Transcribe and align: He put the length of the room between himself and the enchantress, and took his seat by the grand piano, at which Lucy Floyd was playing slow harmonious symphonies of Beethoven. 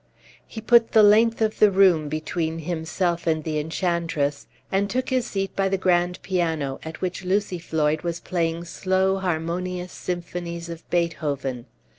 He 0.47 0.61
put 0.61 0.93
the 0.93 1.03
length 1.03 1.43
of 1.43 1.59
the 1.59 1.69
room 1.69 2.09
between 2.09 2.57
himself 2.57 3.27
and 3.27 3.43
the 3.43 3.59
enchantress, 3.59 4.47
and 4.71 4.89
took 4.89 5.09
his 5.11 5.27
seat 5.27 5.55
by 5.55 5.69
the 5.69 5.77
grand 5.77 6.19
piano, 6.23 6.79
at 6.81 7.01
which 7.01 7.23
Lucy 7.23 7.59
Floyd 7.59 8.01
was 8.01 8.19
playing 8.19 8.63
slow 8.65 9.19
harmonious 9.19 9.91
symphonies 9.91 10.69
of 10.69 10.89
Beethoven. 10.89 11.67